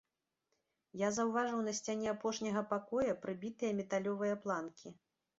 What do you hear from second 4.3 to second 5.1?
планкі.